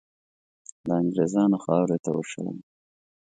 [0.87, 2.57] د انګریزانو خاورې ته وشړل.